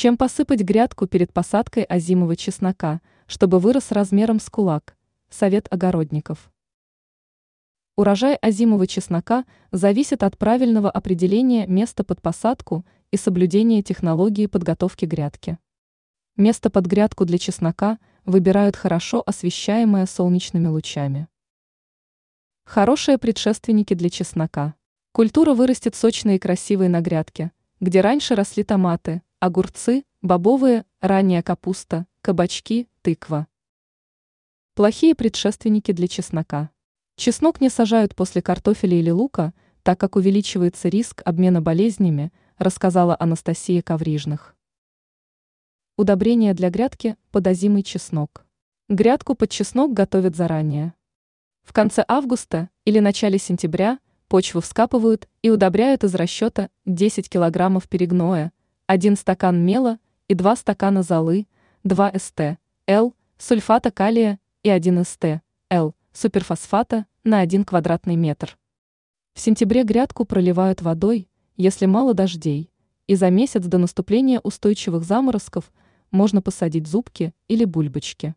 [0.00, 4.96] Чем посыпать грядку перед посадкой озимого чеснока, чтобы вырос размером с кулак?
[5.28, 6.52] Совет огородников.
[7.96, 15.58] Урожай озимого чеснока зависит от правильного определения места под посадку и соблюдения технологии подготовки грядки.
[16.36, 21.26] Место под грядку для чеснока выбирают хорошо освещаемое солнечными лучами.
[22.64, 24.76] Хорошие предшественники для чеснока.
[25.10, 32.06] Культура вырастет сочной и красивой на грядке, где раньше росли томаты, огурцы, бобовые, ранняя капуста,
[32.22, 33.46] кабачки, тыква.
[34.74, 36.70] Плохие предшественники для чеснока.
[37.14, 43.80] Чеснок не сажают после картофеля или лука, так как увеличивается риск обмена болезнями, рассказала Анастасия
[43.80, 44.56] Коврижных.
[45.96, 48.44] Удобрение для грядки под озимый чеснок.
[48.88, 50.94] Грядку под чеснок готовят заранее.
[51.62, 58.52] В конце августа или начале сентября почву вскапывают и удобряют из расчета 10 кг перегноя,
[58.90, 61.46] 1 стакан мела и 2 стакана золы,
[61.84, 62.56] 2 ст,
[62.86, 68.56] Л, сульфата калия и 1 ст, Л, суперфосфата на 1 квадратный метр.
[69.34, 72.70] В сентябре грядку проливают водой, если мало дождей,
[73.06, 75.70] и за месяц до наступления устойчивых заморозков
[76.10, 78.36] можно посадить зубки или бульбочки.